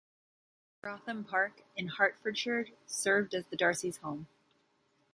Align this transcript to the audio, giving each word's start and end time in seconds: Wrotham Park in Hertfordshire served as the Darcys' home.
Wrotham 0.81 1.23
Park 1.25 1.61
in 1.75 1.87
Hertfordshire 1.89 2.69
served 2.87 3.35
as 3.35 3.45
the 3.45 3.55
Darcys' 3.55 3.99
home. 3.99 4.25